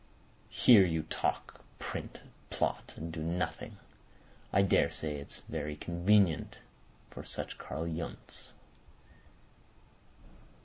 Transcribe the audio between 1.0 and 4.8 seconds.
talk, print, plot, and do nothing. I